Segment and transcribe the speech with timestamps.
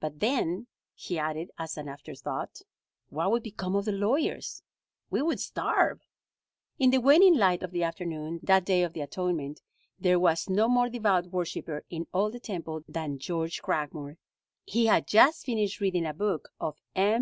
[0.00, 2.60] But then," he added as an after thought,
[3.08, 4.62] "what would become of the lawyers?
[5.08, 6.02] We would starve."
[6.78, 9.62] In the waning light of the afternoon, that Day of the Atonement,
[9.98, 14.18] there was no more devout worshiper in all the temple than George Cragmore.
[14.66, 17.20] He had just finished reading a book of M.